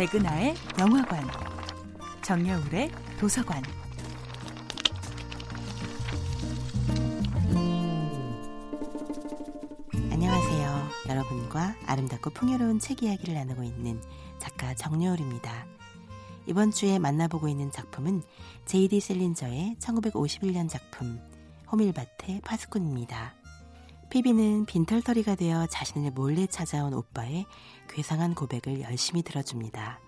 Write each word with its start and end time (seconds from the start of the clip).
백은하의 0.00 0.54
영화관, 0.78 1.22
정여울의 2.22 2.90
도서관. 3.18 3.62
안녕하세요. 10.10 10.88
여러분과 11.06 11.74
아름답고 11.84 12.30
풍요로운 12.30 12.78
책 12.78 13.02
이야기를 13.02 13.34
나누고 13.34 13.62
있는 13.62 14.00
작가 14.38 14.72
정여울입니다. 14.72 15.66
이번 16.46 16.70
주에 16.70 16.98
만나보고 16.98 17.48
있는 17.48 17.70
작품은 17.70 18.22
제이디 18.64 19.00
셀린저의 19.00 19.76
1951년 19.80 20.70
작품 20.70 21.20
호밀밭의 21.70 22.40
파수꾼입니다. 22.42 23.39
피비는 24.10 24.66
빈털터리가 24.66 25.36
되어 25.36 25.66
자신을 25.66 26.10
몰래 26.10 26.48
찾아온 26.48 26.94
오빠의 26.94 27.46
괴상한 27.88 28.34
고백을 28.34 28.80
열심히 28.80 29.22
들어줍니다. 29.22 30.00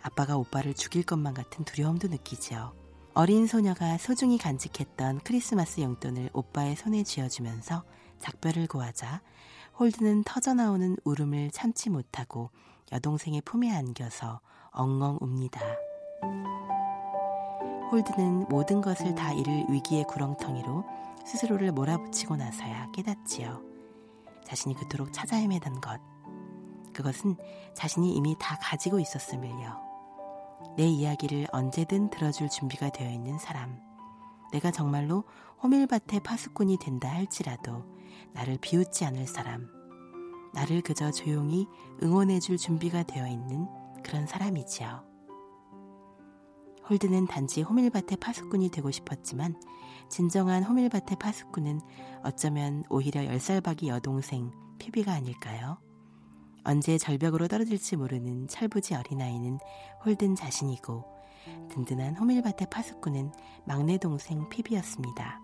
아빠가 0.00 0.36
오빠를 0.36 0.74
죽일 0.74 1.02
것만 1.02 1.34
같은 1.34 1.64
두려움도 1.64 2.06
느끼죠. 2.06 2.72
어린 3.14 3.48
소녀가 3.48 3.98
소중히 3.98 4.38
간직했던 4.38 5.22
크리스마스 5.24 5.80
용돈을 5.80 6.30
오빠의 6.32 6.76
손에 6.76 7.02
쥐어주면서 7.02 7.82
작별을 8.20 8.68
고하자 8.68 9.20
홀든은 9.76 10.22
터져나오는 10.22 10.96
울음을 11.02 11.50
참지 11.50 11.90
못하고 11.90 12.50
여동생의 12.92 13.40
품에 13.40 13.72
안겨서 13.72 14.40
엉엉 14.70 15.18
웁니다. 15.20 15.60
홀든은 17.90 18.46
모든 18.48 18.80
것을 18.80 19.16
다 19.16 19.32
잃을 19.32 19.66
위기의 19.68 20.04
구렁텅이로 20.04 20.84
스스로를 21.24 21.72
몰아붙이고 21.72 22.36
나서야 22.36 22.90
깨닫지요. 22.92 23.62
자신이 24.44 24.74
그토록 24.74 25.12
찾아 25.12 25.36
헤매던 25.36 25.80
것. 25.80 26.00
그것은 26.92 27.36
자신이 27.74 28.14
이미 28.14 28.36
다 28.38 28.58
가지고 28.60 29.00
있었음을요. 29.00 29.80
내 30.76 30.86
이야기를 30.86 31.48
언제든 31.52 32.10
들어줄 32.10 32.48
준비가 32.48 32.90
되어 32.90 33.10
있는 33.10 33.38
사람. 33.38 33.80
내가 34.52 34.70
정말로 34.70 35.24
호밀밭의 35.62 36.20
파수꾼이 36.20 36.78
된다 36.78 37.08
할지라도 37.08 37.84
나를 38.32 38.58
비웃지 38.60 39.04
않을 39.04 39.26
사람. 39.26 39.68
나를 40.52 40.82
그저 40.82 41.10
조용히 41.10 41.66
응원해줄 42.02 42.58
준비가 42.58 43.02
되어 43.02 43.26
있는 43.26 43.66
그런 44.02 44.26
사람이지요. 44.26 45.02
홀드는 46.90 47.26
단지 47.26 47.62
호밀밭의 47.62 48.18
파수꾼이 48.18 48.70
되고 48.70 48.90
싶었지만 48.90 49.56
진정한 50.12 50.62
호밀밭의 50.62 51.16
파수꾼은 51.18 51.80
어쩌면 52.22 52.84
오히려 52.90 53.24
열살박이 53.24 53.88
여동생 53.88 54.52
피비가 54.76 55.10
아닐까요? 55.10 55.78
언제 56.64 56.98
절벽으로 56.98 57.48
떨어질지 57.48 57.96
모르는 57.96 58.46
철부지 58.46 58.94
어린아이는 58.94 59.58
홀든 60.04 60.34
자신이고 60.34 61.02
든든한 61.70 62.16
호밀밭의 62.16 62.68
파수꾼은 62.70 63.32
막내 63.64 63.96
동생 63.96 64.46
피비였습니다. 64.50 65.40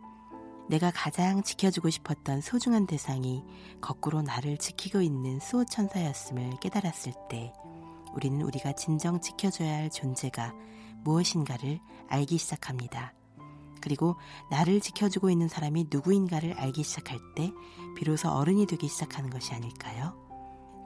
내가 0.69 0.91
가장 0.95 1.43
지켜주고 1.43 1.89
싶었던 1.89 2.43
소중한 2.43 2.87
대상이 2.87 3.47
거꾸로 3.81 4.21
나를 4.21 4.59
지키고 4.59 5.01
있는 5.01 5.41
수호천사였음을 5.41 6.61
깨달았을 6.61 7.15
때 7.31 7.55
우리는 8.15 8.43
우리가 8.43 8.73
진정 8.73 9.19
지켜줘야 9.19 9.79
할 9.79 9.89
존재가 9.89 10.53
무엇인가를 11.05 11.81
알기 12.11 12.37
시작합니다. 12.37 13.15
그리고 13.89 14.17
나를 14.50 14.83
지켜주고 14.83 15.31
있는 15.31 15.48
사람이 15.48 15.86
누구인가를 15.91 16.53
알기 16.58 16.83
시작할 16.83 17.19
때 17.34 17.55
비로소 17.97 18.28
어른이 18.28 18.67
되기 18.67 18.86
시작하는 18.86 19.31
것이 19.31 19.55
아닐까요? 19.55 20.14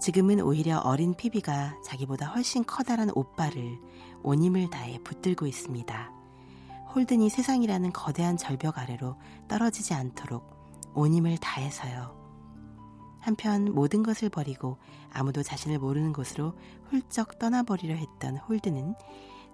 지금은 0.00 0.40
오히려 0.40 0.78
어린 0.78 1.12
피비가 1.12 1.80
자기보다 1.84 2.28
훨씬 2.28 2.64
커다란 2.64 3.10
오빠를 3.12 3.80
온 4.22 4.40
힘을 4.40 4.70
다해 4.70 5.00
붙들고 5.02 5.48
있습니다. 5.48 6.12
홀든이 6.94 7.28
세상이라는 7.28 7.92
거대한 7.92 8.36
절벽 8.36 8.78
아래로 8.78 9.16
떨어지지 9.48 9.94
않도록 9.94 10.92
온 10.94 11.12
힘을 11.12 11.38
다해서요. 11.38 12.16
한편 13.18 13.64
모든 13.64 14.04
것을 14.04 14.28
버리고 14.28 14.78
아무도 15.12 15.42
자신을 15.42 15.80
모르는 15.80 16.12
곳으로 16.12 16.54
훌쩍 16.88 17.40
떠나버리려 17.40 17.96
했던 17.96 18.36
홀드는 18.36 18.94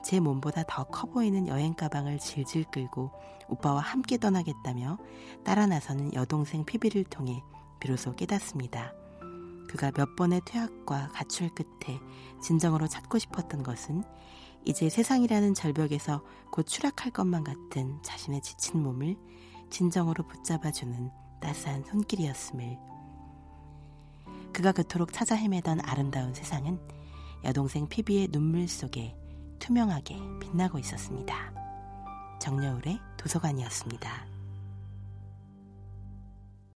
제 0.02 0.20
몸보다 0.20 0.64
더 0.64 0.84
커 0.84 1.06
보이는 1.06 1.48
여행 1.48 1.74
가방을 1.74 2.18
질질 2.18 2.64
끌고 2.64 3.10
오빠와 3.48 3.80
함께 3.80 4.18
떠나겠다며 4.18 4.98
따라 5.44 5.66
나서는 5.66 6.14
여동생 6.14 6.64
피비를 6.64 7.04
통해 7.04 7.42
비로소 7.80 8.14
깨닫습니다. 8.14 8.92
그가 9.68 9.90
몇 9.90 10.16
번의 10.16 10.40
퇴학과 10.46 11.08
가출 11.08 11.50
끝에 11.54 11.98
진정으로 12.42 12.88
찾고 12.88 13.18
싶었던 13.18 13.62
것은 13.62 14.02
이제 14.64 14.88
세상이라는 14.88 15.54
절벽에서 15.54 16.22
곧 16.50 16.64
추락할 16.64 17.12
것만 17.12 17.44
같은 17.44 17.98
자신의 18.02 18.40
지친 18.42 18.82
몸을 18.82 19.16
진정으로 19.70 20.26
붙잡아주는 20.26 21.10
따스한 21.40 21.84
손길이었음을 21.84 22.78
그가 24.52 24.72
그토록 24.72 25.12
찾아 25.12 25.36
헤매던 25.36 25.80
아름다운 25.84 26.34
세상은 26.34 26.80
여동생 27.44 27.88
피비의 27.88 28.28
눈물 28.28 28.66
속에 28.66 29.14
투명하게 29.58 30.16
빛나고 30.40 30.78
있었습니다. 30.78 31.52
정여울의 32.40 32.98
도서관이었습니다. 33.16 34.37